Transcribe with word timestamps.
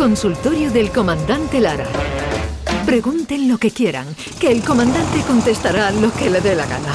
Consultorio 0.00 0.70
del 0.70 0.90
Comandante 0.90 1.60
Lara. 1.60 1.84
Pregunten 2.86 3.50
lo 3.50 3.58
que 3.58 3.70
quieran, 3.70 4.06
que 4.40 4.50
el 4.50 4.62
comandante 4.64 5.20
contestará 5.26 5.90
lo 5.90 6.10
que 6.14 6.30
le 6.30 6.40
dé 6.40 6.54
la 6.54 6.64
gana. 6.64 6.90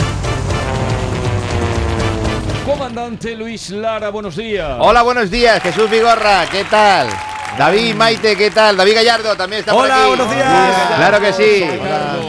Comandante 2.66 3.36
Luis 3.36 3.70
Lara, 3.70 4.10
buenos 4.10 4.36
días. 4.36 4.80
Hola, 4.80 5.04
buenos 5.04 5.30
días, 5.30 5.62
Jesús 5.62 5.88
Vigorra, 5.88 6.48
¿qué 6.50 6.64
tal? 6.64 7.10
David 7.58 7.96
Maite, 7.96 8.36
¿qué 8.36 8.52
tal? 8.52 8.76
David 8.76 8.96
Gallardo 8.96 9.34
también 9.38 9.62
está 9.62 9.72
por 9.72 9.86
Hola, 9.86 10.00
aquí. 10.02 10.08
buenos 10.10 10.36
días. 10.36 10.76
Claro 10.98 11.20
que 11.22 11.34
sí. 11.34 11.64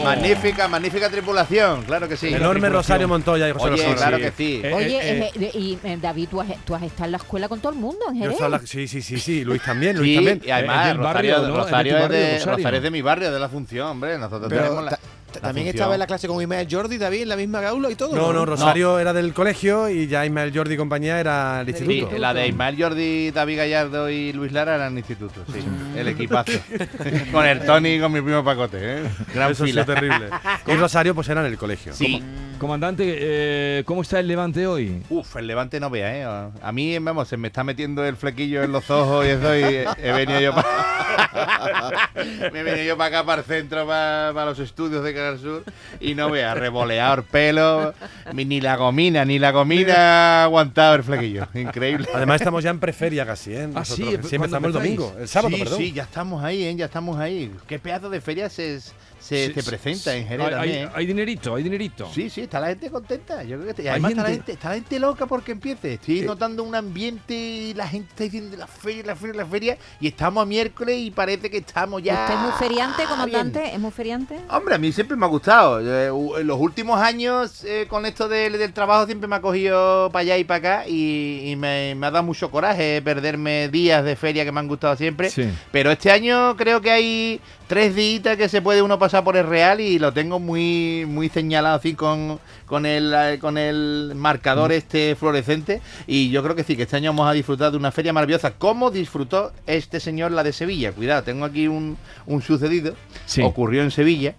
Magnífica, 0.05 0.67
magnífica 0.69 1.09
tripulación, 1.09 1.83
claro 1.83 2.07
que 2.07 2.15
sí. 2.15 2.33
Enorme 2.33 2.69
Rosario 2.69 3.09
Montoya 3.09 3.49
y 3.49 3.51
José 3.51 3.69
Oye, 3.71 3.95
claro 3.95 4.17
sí. 4.17 4.23
que 4.23 4.31
sí. 4.31 4.61
Eh, 4.63 4.73
Oye, 4.73 4.99
eh, 5.25 5.31
eh, 5.35 5.51
y 5.53 5.77
David, 5.97 6.29
¿tú 6.31 6.39
has, 6.39 6.47
tú 6.63 6.75
has 6.75 6.83
estado 6.83 7.05
en 7.05 7.11
la 7.11 7.17
escuela 7.17 7.49
con 7.49 7.59
todo 7.59 7.73
el 7.73 7.77
mundo 7.79 8.05
en 8.09 8.19
Jerez. 8.19 8.39
la- 8.39 8.59
sí, 8.59 8.87
sí, 8.87 9.01
sí, 9.01 9.19
sí. 9.19 9.43
Luis 9.43 9.61
también, 9.61 9.97
Luis 9.97 10.09
Sí, 10.11 10.15
también. 10.15 10.41
y 10.45 10.49
además 10.49 10.95
Rosario, 10.95 11.33
barrio, 11.33 11.47
¿no? 11.49 11.55
Rosario 11.57 11.97
Es 11.97 11.99
de 11.99 12.05
es 12.05 12.07
tu 12.07 12.13
de, 12.13 12.19
barrio, 12.21 12.35
Rosario. 12.37 12.55
Rosario 12.57 12.77
es 12.77 12.83
de 12.83 12.91
mi 12.91 13.01
barrio, 13.01 13.31
de 13.33 13.39
la 13.39 13.49
Función, 13.49 13.87
hombre. 13.87 14.17
Nosotros 14.17 14.47
Pero 14.49 14.61
tenemos 14.63 14.83
la 14.85 14.99
también 15.41 15.65
Función. 15.67 15.75
estaba 15.75 15.93
en 15.95 15.99
la 15.99 16.07
clase 16.07 16.27
con 16.27 16.41
Ismael 16.41 16.67
Jordi, 16.69 16.97
David, 16.97 17.21
en 17.23 17.29
la 17.29 17.35
misma 17.35 17.61
gaula 17.61 17.89
y 17.91 17.95
todo. 17.95 18.15
No, 18.15 18.33
no, 18.33 18.45
Rosario 18.45 18.99
era 18.99 19.13
del 19.13 19.33
colegio 19.33 19.89
y 19.89 20.07
ya 20.07 20.25
Ismael 20.25 20.51
Jordi 20.55 20.73
y 20.75 20.77
compañía 20.77 21.19
era 21.19 21.61
el 21.61 21.67
Sí, 21.75 21.83
instituto. 21.83 22.17
la 22.17 22.33
de 22.33 22.47
Ismael 22.47 22.75
Jordi, 22.81 23.31
David 23.31 23.57
Gallardo 23.57 24.09
y 24.09 24.33
Luis 24.33 24.51
Lara 24.51 24.75
eran 24.75 24.93
el 24.93 24.99
instituto, 24.99 25.41
sí. 25.53 25.59
El 25.95 26.07
equipazo. 26.09 26.51
con 27.31 27.45
el 27.45 27.59
Tony 27.65 27.95
y 27.95 27.99
con 27.99 28.11
mi 28.11 28.21
primo 28.21 28.43
Pacote, 28.43 28.77
¿eh? 28.81 29.03
Gran 29.33 29.51
Eso 29.51 29.65
fila. 29.65 29.85
terrible. 29.85 30.29
Y 30.67 30.73
Rosario 30.75 31.15
pues 31.15 31.27
era 31.29 31.41
en 31.41 31.47
el 31.47 31.57
colegio. 31.57 31.93
Sí. 31.93 32.21
Comandante, 32.59 33.03
eh, 33.07 33.83
¿cómo 33.85 34.01
está 34.01 34.19
el 34.19 34.27
levante 34.27 34.65
hoy? 34.65 35.03
Uf, 35.09 35.35
el 35.37 35.45
levante 35.47 35.79
no 35.79 35.89
vea, 35.91 36.17
¿eh? 36.17 36.49
A 36.61 36.71
mí, 36.71 36.97
vamos, 36.99 37.27
se 37.27 37.37
me 37.37 37.47
está 37.47 37.63
metiendo 37.63 38.03
el 38.03 38.15
flequillo 38.17 38.63
en 38.63 38.71
los 38.71 38.89
ojos 38.89 39.25
y 39.25 39.29
eso 39.29 39.55
y 39.55 39.61
he 40.03 40.11
venido 40.11 40.39
yo 40.39 40.53
para... 40.55 40.67
me 42.51 42.59
he 42.59 42.63
venido 42.63 42.83
yo 42.85 42.97
para 42.97 43.17
acá, 43.19 43.25
para 43.25 43.41
el 43.41 43.47
centro, 43.47 43.85
para, 43.87 44.31
para 44.33 44.45
los 44.47 44.59
estudios 44.59 45.03
de 45.03 45.13
Canal 45.13 45.39
Sur 45.39 45.63
y 45.99 46.15
no 46.15 46.29
vea, 46.29 46.53
revoleado 46.53 47.15
el 47.15 47.23
pelo, 47.23 47.93
ni 48.33 48.61
la 48.61 48.75
gomina, 48.75 49.25
ni 49.25 49.39
la 49.39 49.51
gomina 49.51 50.43
aguantado 50.43 50.95
el 50.95 51.03
flequillo. 51.03 51.47
Increíble. 51.53 52.07
Además 52.13 52.41
estamos 52.41 52.63
ya 52.63 52.69
en 52.69 52.79
preferia 52.79 53.25
casi, 53.25 53.53
¿eh? 53.53 53.69
Ah, 53.75 53.83
sí, 53.85 54.01
Nosotros, 54.03 54.29
sí, 54.29 54.37
¿cuándo 54.37 54.57
empezamos 54.57 54.67
el 54.67 54.73
domingo, 54.73 55.15
el 55.19 55.27
sábado, 55.27 55.55
sí, 55.55 55.63
perdón. 55.63 55.77
sí, 55.79 55.91
ya 55.93 56.03
estamos 56.03 56.43
ahí, 56.43 56.63
¿eh? 56.63 56.75
Ya 56.75 56.85
estamos 56.85 57.17
ahí. 57.19 57.51
¿Qué 57.67 57.79
pedazo 57.79 58.09
de 58.09 58.21
feria 58.21 58.49
se, 58.49 58.79
se, 58.79 58.91
Sí, 59.19 59.53
se 59.53 59.61
sí, 59.61 59.69
presenta 59.69 60.15
en 60.15 60.27
Jerez 60.27 60.45
hay, 60.47 60.51
también? 60.53 60.75
hay- 60.77 60.83
¿eh? 60.85 60.89
hay 60.93 61.05
dinerito, 61.05 61.55
hay 61.55 61.63
dinerito. 61.63 62.09
Sí, 62.13 62.29
sí, 62.29 62.41
está 62.41 62.59
la 62.59 62.67
gente 62.67 62.89
contenta. 62.89 63.43
Yo 63.43 63.59
creo 63.59 63.75
que 63.75 63.89
además 63.89 64.11
está 64.11 64.23
la, 64.23 64.29
gente- 64.29 64.51
está 64.53 64.69
la 64.69 64.75
gente 64.75 64.99
loca 64.99 65.25
porque 65.25 65.51
empiece. 65.51 65.93
Estoy 65.95 66.21
notando 66.21 66.63
un 66.63 66.75
ambiente 66.75 67.33
y 67.33 67.73
la 67.73 67.87
gente 67.87 68.09
está 68.09 68.23
diciendo 68.23 68.55
la 68.55 68.67
feria, 68.67 69.03
la 69.05 69.15
feria, 69.15 69.35
la 69.35 69.45
feria. 69.45 69.77
Y 69.99 70.07
estamos 70.07 70.43
a 70.43 70.45
miércoles 70.45 70.95
y 70.97 71.06
parece 71.11 71.49
que 71.49 71.57
estamos 71.57 72.01
ya. 72.03 72.13
¿Usted 72.23 72.33
es 72.35 72.39
muy 72.41 72.51
feriante, 72.53 72.97
bien. 72.97 73.09
comandante? 73.09 73.73
¿Es 73.73 73.79
muy 73.79 73.91
feriante? 73.91 74.39
Hombre, 74.49 74.75
a 74.75 74.77
mí 74.77 74.91
siempre 74.91 75.15
me 75.17 75.25
ha 75.25 75.29
gustado. 75.29 75.79
Eh, 75.81 76.07
En 76.41 76.47
los 76.47 76.59
últimos 76.59 76.99
años, 76.99 77.63
eh, 77.63 77.85
con 77.89 78.05
esto 78.05 78.27
del, 78.27 78.53
del 78.57 78.73
trabajo, 78.73 79.05
siempre 79.05 79.27
me 79.27 79.35
ha 79.35 79.41
cogido 79.41 80.09
para 80.11 80.21
allá 80.21 80.37
y 80.37 80.43
para 80.43 80.57
acá. 80.79 80.87
Y, 80.87 81.41
y 81.51 81.55
me, 81.55 81.95
me 81.95 82.07
ha 82.07 82.11
dado 82.11 82.23
mucho 82.23 82.49
coraje 82.51 83.01
perderme 83.01 83.69
días 83.69 84.03
de 84.03 84.15
feria 84.15 84.45
que 84.45 84.51
me 84.51 84.59
han 84.59 84.67
gustado 84.67 84.95
siempre. 84.95 85.29
Sí. 85.29 85.49
Pero 85.71 85.91
este 85.91 86.11
año 86.11 86.55
creo 86.57 86.81
que 86.81 86.91
hay 86.91 87.41
tres 87.67 87.95
días 87.95 88.37
que 88.37 88.49
se 88.49 88.61
puede 88.61 88.81
uno 88.81 88.97
pasar 88.97 89.23
por 89.23 89.37
el 89.37 89.45
Real 89.45 89.79
y 89.81 89.99
lo 89.99 90.13
tengo 90.13 90.39
muy 90.39 91.05
muy 91.07 91.29
señalado 91.29 91.75
así 91.75 91.93
con, 91.93 92.39
con 92.65 92.85
el 92.85 93.13
eh, 93.13 93.39
con 93.39 93.57
el 93.57 94.13
marcador 94.15 94.71
este 94.71 95.15
fluorescente. 95.15 95.81
Y 96.07 96.29
yo 96.29 96.41
creo 96.43 96.55
que 96.55 96.63
sí 96.63 96.75
que 96.75 96.83
este 96.83 96.95
año 96.95 97.11
vamos 97.11 97.29
a 97.29 97.33
disfrutar 97.33 97.71
de 97.71 97.77
una 97.77 97.91
feria 97.91 98.13
maravillosa 98.13 98.51
como 98.51 98.89
disfrutó 98.89 99.51
este 99.67 99.99
señor 99.99 100.31
la 100.31 100.43
de 100.43 100.53
Sevilla. 100.53 100.91
Cuidado 100.93 101.23
tengo 101.23 101.45
aquí 101.45 101.67
un, 101.67 101.97
un 102.25 102.41
sucedido. 102.41 102.95
Sí. 103.25 103.41
ocurrió 103.41 103.83
en 103.83 103.91
Sevilla 103.91 104.35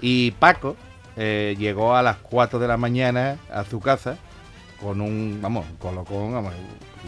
y 0.00 0.32
Paco 0.32 0.76
eh, 1.16 1.54
llegó 1.58 1.94
a 1.94 2.02
las 2.02 2.16
4 2.18 2.58
de 2.58 2.68
la 2.68 2.76
mañana 2.76 3.38
a 3.52 3.64
su 3.64 3.80
casa 3.80 4.16
con 4.80 5.00
un 5.00 5.38
vamos 5.40 5.66
un 5.70 5.76
colocón 5.76 6.32
vamos, 6.32 6.52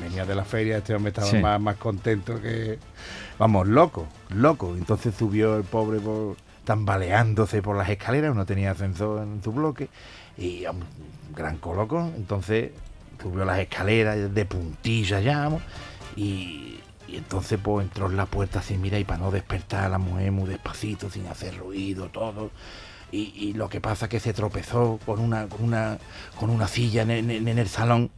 venía 0.00 0.24
de 0.24 0.34
la 0.34 0.44
feria 0.44 0.78
este 0.78 0.94
hombre 0.94 1.10
estaba 1.10 1.28
Sí. 1.28 1.38
más, 1.38 1.60
más 1.60 1.76
contento 1.76 2.40
que 2.40 2.78
vamos 3.38 3.66
loco 3.68 4.06
loco. 4.30 4.74
Entonces 4.76 5.14
subió 5.16 5.56
el 5.56 5.64
pobre 5.64 6.00
por, 6.00 6.36
tambaleándose 6.64 7.62
por 7.62 7.76
las 7.76 7.88
escaleras 7.88 8.34
no 8.34 8.46
tenía 8.46 8.72
ascensor 8.72 9.22
en 9.22 9.42
su 9.42 9.52
bloque 9.52 9.88
y 10.36 10.66
un 10.66 10.82
gran 11.34 11.58
coloco. 11.58 12.10
Entonces 12.16 12.72
subió 13.22 13.44
las 13.44 13.58
escaleras 13.58 14.34
de 14.34 14.44
puntilla 14.44 15.20
ya 15.20 15.38
vamos, 15.40 15.62
y, 16.16 16.78
y 17.08 17.16
entonces 17.16 17.58
pues 17.62 17.86
entró 17.86 18.06
en 18.10 18.16
la 18.16 18.26
puerta 18.26 18.58
así 18.58 18.76
mira 18.76 18.98
y 18.98 19.04
para 19.04 19.18
no 19.20 19.30
despertar 19.30 19.84
a 19.84 19.88
la 19.88 19.98
mujer 19.98 20.32
muy 20.32 20.48
despacito 20.48 21.08
sin 21.10 21.26
hacer 21.28 21.56
ruido 21.56 22.08
todo 22.08 22.50
y, 23.12 23.32
y 23.36 23.52
lo 23.52 23.68
que 23.68 23.80
pasa 23.80 24.06
es 24.06 24.10
que 24.10 24.20
se 24.20 24.32
tropezó 24.32 24.98
con 25.06 25.20
una 25.20 25.46
con 25.48 25.62
una 25.64 25.98
con 26.38 26.50
una 26.50 26.66
silla 26.68 27.02
en, 27.02 27.10
en- 27.10 27.48
en 27.48 27.58
el 27.58 27.68
salón 27.68 28.10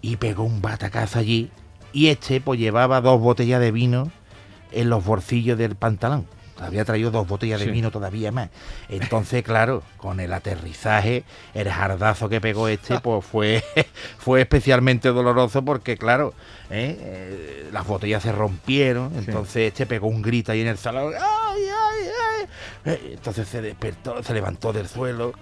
y 0.00 0.16
pegó 0.16 0.44
un 0.44 0.60
batacazo 0.62 1.18
allí. 1.18 1.50
Y 1.92 2.08
este 2.08 2.40
pues 2.40 2.58
llevaba 2.60 3.00
dos 3.00 3.20
botellas 3.20 3.60
de 3.60 3.70
vino 3.72 4.10
en 4.72 4.90
los 4.90 5.04
bolsillos 5.04 5.56
del 5.58 5.76
pantalón. 5.76 6.26
Había 6.60 6.84
traído 6.84 7.10
dos 7.10 7.26
botellas 7.26 7.58
de 7.58 7.66
vino 7.72 7.90
todavía 7.90 8.30
más. 8.30 8.48
Entonces 8.88 9.42
claro 9.44 9.82
con 9.96 10.20
el 10.20 10.32
aterrizaje 10.32 11.24
el 11.52 11.68
jardazo 11.68 12.28
que 12.28 12.40
pegó 12.40 12.68
este 12.68 13.00
pues 13.00 13.24
fue 13.24 13.64
fue 14.18 14.40
especialmente 14.42 15.08
doloroso 15.08 15.64
porque 15.64 15.96
claro 15.96 16.32
¿eh? 16.70 16.96
Eh, 17.00 17.68
las 17.72 17.86
botellas 17.86 18.22
se 18.22 18.30
rompieron. 18.32 19.12
Entonces 19.16 19.68
este 19.68 19.84
pegó 19.86 20.06
un 20.06 20.22
grito 20.22 20.52
ahí 20.52 20.60
en 20.60 20.68
el 20.68 20.78
salón. 20.78 21.12
¡Ay, 21.20 21.62
Entonces 22.84 23.48
se 23.48 23.62
despertó, 23.62 24.22
se 24.22 24.34
levantó 24.34 24.72
del 24.72 24.88
suelo 24.88 25.32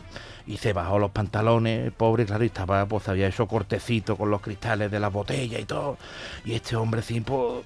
y 0.47 0.57
se 0.59 0.73
bajó 0.73 0.99
los 0.99 1.11
pantalones, 1.11 1.85
el 1.87 1.93
pobre, 1.93 2.25
claro, 2.25 2.45
y 2.45 2.49
estaba, 2.49 2.87
pues 2.87 3.09
había 3.09 3.29
hecho 3.29 3.47
cortecito 3.47 4.17
con 4.17 4.31
los 4.31 4.41
cristales 4.41 4.91
de 4.91 5.01
la 5.01 5.09
botella 5.09 5.59
y 5.59 5.65
todo. 5.65 5.99
Y 6.45 6.55
este 6.55 6.77
hombre, 6.77 7.03
sí, 7.03 7.21
pues, 7.21 7.65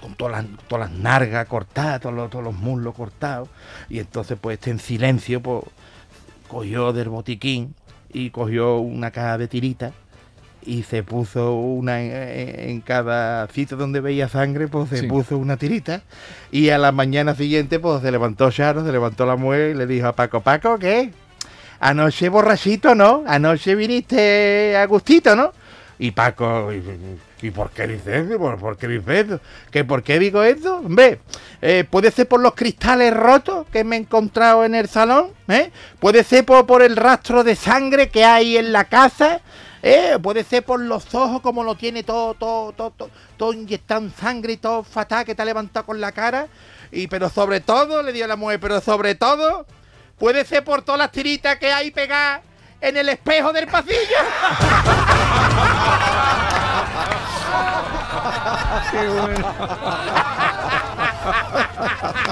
con 0.00 0.14
todas 0.14 0.44
las, 0.44 0.58
todas 0.68 0.90
las 0.90 0.98
nargas 0.98 1.46
cortadas, 1.46 2.00
todos 2.00 2.14
los, 2.14 2.30
todos 2.30 2.44
los 2.44 2.54
muslos 2.54 2.94
cortados. 2.94 3.48
Y 3.88 3.98
entonces, 3.98 4.38
pues, 4.40 4.54
este 4.54 4.70
en 4.70 4.78
silencio, 4.78 5.42
pues, 5.42 5.64
cogió 6.48 6.92
del 6.92 7.08
botiquín 7.08 7.74
y 8.12 8.30
cogió 8.30 8.78
una 8.78 9.10
caja 9.10 9.38
de 9.38 9.48
tiritas 9.48 9.92
y 10.64 10.82
se 10.84 11.02
puso 11.02 11.54
una 11.54 12.00
en, 12.02 12.80
cada 12.80 13.46
sitio 13.48 13.76
donde 13.76 14.00
veía 14.00 14.28
sangre, 14.28 14.68
pues 14.68 14.88
se 14.90 14.98
Sí. 15.00 15.06
puso 15.06 15.36
una 15.38 15.56
tirita. 15.56 16.02
Y 16.50 16.70
a 16.70 16.78
la 16.78 16.92
mañana 16.92 17.34
siguiente, 17.34 17.78
pues 17.78 18.02
se 18.02 18.10
levantó 18.10 18.50
Charo, 18.50 18.84
se 18.84 18.92
levantó 18.92 19.26
la 19.26 19.36
mujer 19.36 19.70
y 19.70 19.74
le 19.74 19.86
dijo 19.86 20.06
a 20.06 20.12
Paco, 20.14 20.40
Paco, 20.40 20.78
¿qué? 20.78 21.10
Anoche 21.80 22.28
borrachito, 22.28 22.94
¿no? 22.94 23.24
Anoche 23.26 23.74
viniste 23.74 24.76
a 24.76 24.86
gustito, 24.86 25.34
¿no? 25.34 25.52
Y 25.98 26.10
Paco, 26.12 26.72
¿y, 26.72 26.82
y 27.46 27.50
por 27.50 27.70
qué 27.70 27.86
dices 27.86 28.26
eso? 28.26 28.38
¿Por, 28.38 28.58
por 28.58 28.76
qué 28.76 28.88
dices 28.88 29.26
eso? 29.26 29.40
¿Que 29.70 29.84
por 29.84 30.02
qué 30.02 30.18
digo 30.18 30.42
eso? 30.42 30.78
Hombre, 30.78 31.20
eh, 31.60 31.84
puede 31.88 32.10
ser 32.10 32.26
por 32.28 32.40
los 32.40 32.54
cristales 32.54 33.14
rotos 33.14 33.66
que 33.72 33.84
me 33.84 33.96
he 33.96 33.98
encontrado 34.00 34.64
en 34.64 34.74
el 34.74 34.88
salón, 34.88 35.28
¿eh? 35.48 35.70
Puede 36.00 36.24
ser 36.24 36.44
por, 36.44 36.66
por 36.66 36.82
el 36.82 36.96
rastro 36.96 37.44
de 37.44 37.54
sangre 37.56 38.08
que 38.08 38.24
hay 38.24 38.56
en 38.56 38.72
la 38.72 38.84
casa, 38.84 39.40
¿eh? 39.82 40.18
Puede 40.22 40.44
ser 40.44 40.64
por 40.64 40.80
los 40.80 41.14
ojos 41.14 41.42
como 41.42 41.64
lo 41.64 41.74
tiene 41.74 42.02
todo, 42.02 42.34
todo, 42.34 42.72
todo, 42.72 42.90
todo, 42.90 43.10
todo 43.36 43.52
inyectado 43.52 44.02
en 44.02 44.14
sangre 44.14 44.54
y 44.54 44.56
todo 44.56 44.84
fatal 44.84 45.24
que 45.24 45.34
te 45.34 45.42
ha 45.42 45.44
levantado 45.44 45.86
con 45.86 46.00
la 46.00 46.12
cara. 46.12 46.48
Y 46.90 47.08
pero 47.08 47.28
sobre 47.28 47.60
todo, 47.60 48.02
le 48.02 48.12
dio 48.12 48.26
la 48.26 48.36
mujer, 48.36 48.60
pero 48.60 48.80
sobre 48.80 49.14
todo, 49.14 49.66
puede 50.18 50.44
ser 50.44 50.64
por 50.64 50.82
todas 50.82 50.98
las 50.98 51.12
tiritas 51.12 51.58
que 51.58 51.72
hay 51.72 51.90
pegadas 51.90 52.42
en 52.80 52.96
el 52.96 53.08
espejo 53.08 53.52
del 53.52 53.66
pasillo. 53.66 53.98
Qué 58.90 59.08
bueno. 59.08 59.54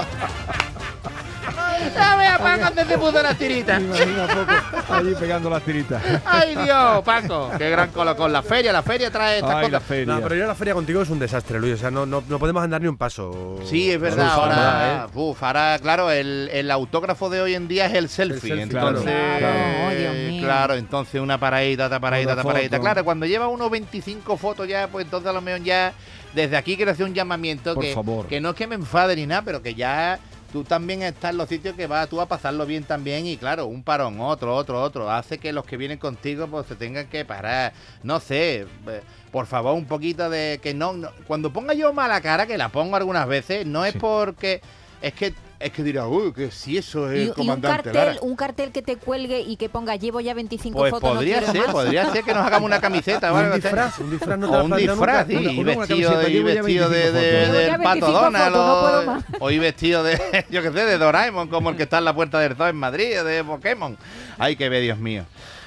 Ya 1.95 2.15
vea, 2.15 2.37
Paco, 2.37 2.65
dónde 2.65 2.85
se 2.85 2.97
puso 2.97 3.23
las 3.23 3.37
tiritas. 3.37 3.81
Imagina 3.81 4.27
poco 4.27 4.93
allí 4.93 5.15
pegando 5.19 5.49
las 5.49 5.63
tiritas. 5.63 6.01
Ay, 6.25 6.55
Dios, 6.55 7.03
Paco. 7.03 7.51
Qué 7.57 7.69
gran 7.69 7.89
colocón. 7.91 8.31
La 8.31 8.41
feria, 8.43 8.71
la 8.71 8.83
feria 8.83 9.09
trae 9.11 9.35
estas 9.39 9.55
Ay, 9.55 9.63
la 9.71 9.77
cosas. 9.79 9.83
feria. 9.83 10.13
No, 10.13 10.21
pero 10.21 10.35
ir 10.35 10.43
a 10.43 10.47
la 10.47 10.55
feria 10.55 10.73
contigo 10.73 11.01
es 11.01 11.09
un 11.09 11.19
desastre, 11.19 11.59
Luis. 11.59 11.73
O 11.75 11.77
sea, 11.77 11.91
no, 11.91 12.05
no, 12.05 12.23
no 12.27 12.39
podemos 12.39 12.63
andar 12.63 12.81
ni 12.81 12.87
un 12.87 12.97
paso. 12.97 13.59
Sí, 13.65 13.91
es 13.91 13.99
verdad. 13.99 14.25
Uf, 14.27 14.31
Ahora, 14.33 15.05
¿eh? 15.07 15.09
uf, 15.13 15.43
ahora, 15.43 15.79
claro, 15.81 16.11
el, 16.11 16.49
el 16.53 16.71
autógrafo 16.71 17.29
de 17.29 17.41
hoy 17.41 17.55
en 17.55 17.67
día 17.67 17.85
es 17.87 17.93
el 17.93 18.09
selfie. 18.09 18.39
selfie, 18.49 18.61
entonces, 18.63 19.03
claro. 19.05 19.39
Claro. 19.39 19.57
eh, 19.93 20.27
Oh, 20.41 20.43
claro, 20.43 20.73
entonces 20.73 21.21
una 21.21 21.37
paradita, 21.37 21.85
otra 21.85 21.99
paradita, 21.99 22.31
otra 22.33 22.43
paradita. 22.43 22.79
Claro, 22.79 23.05
cuando 23.05 23.25
lleva 23.27 23.47
unos 23.47 23.69
25 23.69 24.37
fotos 24.37 24.67
ya, 24.67 24.87
pues 24.87 25.05
entonces 25.05 25.29
a 25.29 25.33
lo 25.33 25.39
mejor 25.41 25.61
ya, 25.61 25.93
desde 26.33 26.57
aquí 26.57 26.75
quiero 26.75 26.91
hacer 26.91 27.05
un 27.05 27.13
llamamiento 27.13 27.75
Por 27.75 27.83
que, 27.83 27.93
favor. 27.93 28.25
que 28.25 28.41
no 28.41 28.49
es 28.49 28.55
que 28.55 28.65
me 28.65 28.73
enfade 28.75 29.15
ni 29.15 29.27
nada, 29.27 29.43
pero 29.43 29.61
que 29.61 29.75
ya 29.75 30.17
tú 30.51 30.63
también 30.63 31.01
estás 31.01 31.31
en 31.31 31.37
los 31.37 31.49
sitios 31.49 31.75
que 31.75 31.87
vas 31.87 32.09
tú 32.09 32.19
a 32.21 32.25
pasarlo 32.27 32.65
bien 32.65 32.83
también 32.83 33.25
y 33.25 33.37
claro, 33.37 33.65
un 33.67 33.83
parón, 33.83 34.19
otro, 34.19 34.55
otro, 34.55 34.81
otro, 34.81 35.09
hace 35.09 35.37
que 35.37 35.53
los 35.53 35.65
que 35.65 35.77
vienen 35.77 35.97
contigo 35.97 36.47
pues 36.47 36.67
se 36.67 36.75
tengan 36.75 37.07
que 37.07 37.23
parar, 37.25 37.73
no 38.03 38.19
sé, 38.19 38.67
eh, 38.87 39.01
por 39.31 39.45
favor 39.45 39.73
un 39.75 39.85
poquito 39.85 40.29
de 40.29 40.59
que 40.61 40.73
no, 40.73 40.93
no- 40.93 41.09
cuando 41.27 41.53
ponga 41.53 41.73
yo 41.73 41.93
mala 41.93 42.21
cara, 42.21 42.45
que 42.47 42.57
la 42.57 42.69
pongo 42.69 42.95
algunas 42.95 43.27
veces, 43.27 43.65
no 43.65 43.85
es 43.85 43.93
Sí. 43.93 43.99
porque, 43.99 44.61
es 45.01 45.13
que, 45.13 45.33
es 45.63 45.71
que 45.71 45.83
dirá, 45.83 46.07
uy, 46.07 46.33
que 46.33 46.51
si 46.51 46.77
eso 46.77 47.11
Y, 47.11 47.15
es 47.15 47.19
y 47.19 47.21
el 47.23 47.27
un 47.29 47.33
comandante 47.35 47.83
cartel, 47.83 47.93
Lara". 48.15 48.19
un 48.21 48.35
cartel 48.35 48.71
que 48.71 48.81
te 48.81 48.95
cuelgue 48.97 49.39
y 49.41 49.55
que 49.57 49.69
ponga 49.69 49.95
llevo 49.95 50.19
ya 50.21 50.33
25 50.33 50.77
Pues 50.77 50.91
fotos, 50.91 51.09
no 51.09 51.15
podría 51.15 51.37
quiero 51.39 51.51
ser, 51.53 51.61
más". 51.63 51.71
podría 51.71 52.11
ser 52.11 52.23
que 52.23 52.33
nos 52.33 52.45
hagamos 52.45 52.67
una 52.67 52.81
camiseta 52.81 53.27
Y 53.31 53.35
algo 53.35 53.53
un 53.55 53.61
disfraz, 53.61 53.99
un 53.99 54.11
disfraz 54.11 54.39
no 54.39 54.49
te 54.49 54.55
O 54.55 54.57
lo 54.59 54.65
un 54.65 54.75
disfraz, 54.77 55.27
nunca. 55.27 55.27
sí, 55.27 55.35
Una- 55.35 55.51
y 55.51 55.59
una 55.59 55.75
vestido, 55.75 55.97
y 56.29 56.43
vestido 56.43 56.89
de, 56.89 57.11
25 57.11 57.19
de- 57.19 57.51
del 57.51 57.69
pato 57.77 57.89
25 57.89 58.11
Donald, 58.11 58.45
fotos, 58.55 58.65
no 58.67 58.73
o- 58.73 58.81
puedo 58.81 59.05
más. 59.05 59.23
o 59.39 59.51
y 59.51 59.59
vestido 59.59 60.03
de, 60.03 60.11
yo 60.49 60.61
qué 60.61 60.71
sé, 60.71 60.85
de 60.85 60.97
Doraemon, 60.97 61.47
como 61.47 61.69
el 61.69 61.75
que 61.77 61.83
está 61.83 61.97
en 61.99 62.05
la 62.05 62.13
puerta 62.15 62.39
del 62.39 62.55
zoo 62.55 62.67
en 62.67 62.75
Madrid, 62.75 63.21
o 63.21 63.23
de 63.23 63.43
Pokémon. 63.43 63.97
Ay, 64.37 64.55
que 64.55 64.69
ve, 64.69 64.81
Dios 64.81 64.97
mío. 64.97 65.23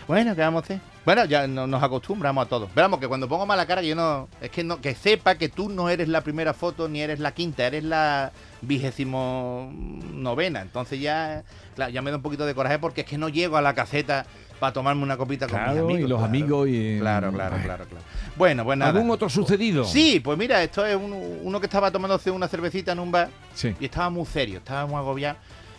Bueno, 0.08 0.34
¿qué 0.34 0.40
vamos 0.42 0.62
a 0.62 0.64
hacer? 0.64 0.93
Bueno, 1.04 1.24
ya 1.26 1.46
no- 1.46 1.66
nos 1.66 1.82
acostumbramos 1.82 2.46
a 2.46 2.48
todo. 2.48 2.68
Veamos 2.74 2.98
que 2.98 3.06
cuando 3.08 3.28
pongo 3.28 3.44
mala 3.44 3.66
cara, 3.66 3.82
yo 3.82 3.94
no. 3.94 4.28
Es 4.40 4.50
que 4.50 4.64
no, 4.64 4.80
que 4.80 4.94
sepa 4.94 5.34
que 5.36 5.48
tú 5.50 5.68
no 5.68 5.88
eres 5.90 6.08
la 6.08 6.22
primera 6.22 6.54
foto 6.54 6.88
ni 6.88 7.00
eres 7.02 7.20
la 7.20 7.32
quinta, 7.32 7.66
eres 7.66 7.84
la 7.84 8.32
vigésimo 8.62 9.70
novena. 10.12 10.62
Entonces 10.62 11.00
ya, 11.00 11.44
claro, 11.74 11.92
ya 11.92 12.02
me 12.02 12.10
da 12.10 12.16
un 12.16 12.22
poquito 12.22 12.46
de 12.46 12.54
coraje 12.54 12.78
porque 12.78 13.02
es 13.02 13.06
que 13.06 13.18
no 13.18 13.28
llego 13.28 13.56
a 13.56 13.62
la 13.62 13.74
caseta 13.74 14.24
para 14.58 14.72
tomarme 14.72 15.02
una 15.02 15.16
copita 15.16 15.46
con 15.46 15.60
mis 15.60 15.68
amigos. 15.70 15.92
y 15.92 16.00
los 16.02 16.08
claro. 16.10 16.24
amigos 16.24 16.68
y... 16.68 16.98
Claro, 17.00 17.32
claro, 17.32 17.56
claro, 17.62 17.84
claro. 17.84 18.04
Bueno, 18.36 18.64
pues 18.64 18.78
nada. 18.78 18.92
¿Algún 18.92 19.10
otro 19.10 19.28
sucedido? 19.28 19.84
Sí, 19.84 20.20
pues 20.20 20.38
mira, 20.38 20.62
esto 20.62 20.86
es 20.86 20.96
uno, 20.96 21.16
uno 21.16 21.60
que 21.60 21.66
estaba 21.66 21.90
tomándose 21.90 22.30
una 22.30 22.48
cervecita 22.48 22.92
en 22.92 22.98
un 23.00 23.10
bar 23.12 23.28
Sí. 23.54 23.74
y 23.78 23.84
estaba 23.86 24.08
muy 24.10 24.24
serio, 24.26 24.58
estaba 24.58 24.86
muy 24.86 24.96
agobiado. 24.96 25.36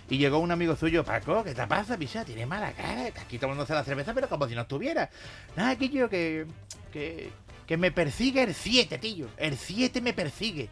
Y 0.10 0.18
llegó 0.18 0.40
un 0.40 0.52
amigo 0.52 0.76
suyo, 0.76 1.04
Paco, 1.04 1.44
¿qué 1.44 1.56
te 1.56 1.66
pasa, 1.66 1.98
picha? 1.98 2.24
Tiene 2.24 2.46
mala 2.46 2.72
cara, 2.74 3.08
está 3.08 3.22
aquí 3.22 3.40
tomándose 3.40 3.74
la 3.74 3.84
cerveza, 3.84 4.14
pero 4.14 4.30
como 4.30 4.48
si 4.48 4.54
no 4.54 4.62
estuviera. 4.62 5.10
Nada, 5.56 5.76
que 5.76 5.90
yo, 5.90 6.08
que, 6.10 6.46
que, 6.94 7.32
que 7.66 7.78
me 7.78 7.92
persigue 7.92 8.44
el 8.44 8.54
7, 8.54 9.00
tío. 9.00 9.28
El 9.38 9.58
7 9.58 10.02
me 10.02 10.14
persigue. 10.14 10.70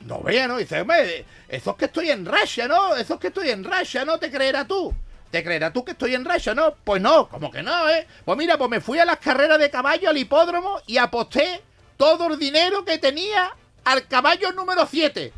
no 0.00 0.20
vea, 0.22 0.48
¿no? 0.48 0.56
Dice, 0.56 0.80
hombre, 0.80 1.24
eso 1.48 1.70
es 1.70 1.76
que 1.76 1.84
estoy 1.84 2.10
en 2.10 2.24
racha, 2.24 2.66
¿no? 2.66 2.96
Eso 2.96 3.14
es 3.14 3.20
que 3.20 3.28
estoy 3.28 3.50
en 3.50 3.62
racha, 3.62 4.04
¿no? 4.04 4.18
¿Te 4.18 4.30
creerás 4.30 4.66
tú? 4.66 4.92
¿Te 5.30 5.44
creerás 5.44 5.72
tú 5.72 5.84
que 5.84 5.92
estoy 5.92 6.14
en 6.14 6.24
racha, 6.24 6.54
no? 6.54 6.74
Pues 6.82 7.00
no, 7.00 7.28
como 7.28 7.52
que 7.52 7.62
no, 7.62 7.88
¿eh? 7.88 8.06
Pues 8.24 8.36
mira, 8.36 8.58
pues 8.58 8.68
me 8.68 8.80
fui 8.80 8.98
a 8.98 9.04
las 9.04 9.18
carreras 9.18 9.60
de 9.60 9.70
caballo 9.70 10.10
al 10.10 10.16
hipódromo 10.16 10.80
y 10.86 10.98
aposté 10.98 11.62
todo 11.96 12.26
el 12.26 12.38
dinero 12.38 12.84
que 12.84 12.98
tenía 12.98 13.54
al 13.84 14.08
caballo 14.08 14.50
número 14.52 14.88
7. 14.90 15.32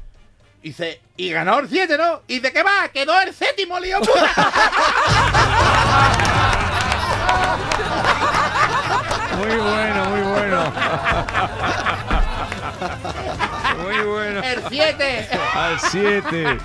Dice, 0.62 1.02
y 1.16 1.30
ganó 1.30 1.58
el 1.58 1.68
7, 1.68 1.98
¿no? 1.98 2.22
¿Y 2.26 2.38
de 2.38 2.52
qué 2.52 2.62
va? 2.62 2.88
Quedó 2.88 3.20
el 3.20 3.34
séptimo, 3.34 3.78
lío 3.80 4.00
puta. 4.00 4.32
Muy 9.38 9.56
bueno, 9.56 10.04
muy 10.04 10.20
bueno. 10.20 10.72
Muy 13.82 13.98
bueno. 14.04 14.40
El 14.42 14.62
7. 14.68 15.28
Al 15.54 15.80
7. 15.80 16.58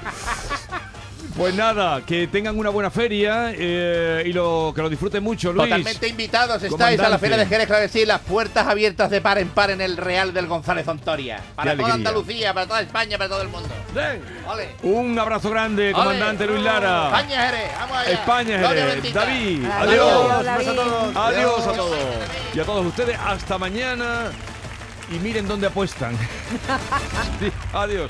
Pues 1.38 1.54
nada, 1.54 2.02
que 2.02 2.26
tengan 2.28 2.58
una 2.58 2.72
buena 2.72 2.90
feria 2.90 3.54
eh, 3.56 4.24
y 4.26 4.34
lo, 4.34 4.72
que 4.76 4.82
lo 4.82 4.90
disfruten 4.90 5.24
mucho, 5.24 5.54
Luis. 5.54 5.66
Totalmente 5.70 6.08
invitados 6.08 6.56
estáis 6.56 6.72
Comandante. 6.72 7.06
a 7.06 7.10
la 7.10 7.20
Feria 7.20 7.38
de 7.38 7.46
Jerez, 7.46 7.68
claro 7.68 7.84
que 7.84 7.90
sí, 7.90 8.06
las 8.08 8.22
puertas 8.22 8.66
abiertas 8.66 9.12
de 9.12 9.22
par 9.22 9.38
en 9.38 9.50
par 9.50 9.70
en 9.70 9.80
el 9.80 9.98
Real 9.98 10.34
del 10.34 10.48
González 10.48 10.88
Ontoria. 10.88 11.40
Para 11.56 11.78
toda. 11.78 11.94
Andalucía, 11.94 12.56
para 12.56 12.66
toda 12.66 12.82
España, 12.82 13.20
para 13.20 13.30
todo 13.30 13.44
el 13.44 13.50
mundo. 13.50 13.70
Ven. 13.94 14.20
¡Ole! 14.48 14.70
Un 14.82 15.20
abrazo 15.20 15.52
grande, 15.52 15.92
comandante 15.92 16.46
¡Ole! 16.46 16.54
Luis 16.54 16.66
Lara. 16.66 17.06
España 17.06 17.42
Jerez, 17.46 17.72
vamos 17.80 17.98
allá. 17.98 18.12
España, 18.12 18.60
Jerez. 18.68 18.94
bendita. 18.96 19.20
David, 19.20 19.66
Adiós, 19.80 20.48
adiós. 21.16 21.68
A 21.68 21.74
todos. 21.74 21.98
Y 22.56 22.60
a 22.60 22.64
todos 22.64 22.86
ustedes, 22.88 23.16
hasta 23.24 23.60
mañana. 23.60 24.32
Y 25.12 25.20
miren 25.20 25.48
dónde 25.48 25.68
apuestan. 25.68 26.18
Sí, 27.40 27.52
adiós. 27.74 28.10